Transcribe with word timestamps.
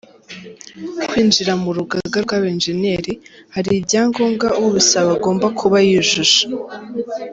Kwinjira 1.07 1.53
mu 1.63 1.69
rugaga 1.77 2.17
rw’abenjeniyeri, 2.25 3.13
hari 3.55 3.69
ibyangombwa 3.79 4.47
ubisaba 4.65 5.09
agomba 5.17 5.47
kuba 5.59 5.77
yujuje. 5.87 6.39